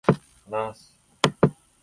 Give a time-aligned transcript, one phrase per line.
[0.49, 0.93] 話す、